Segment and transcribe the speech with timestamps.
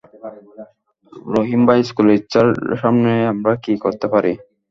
[1.33, 2.47] রহিম ভাই স্কুলের ইচ্ছার
[2.81, 4.31] সামনে আমরা কি করতে পারি?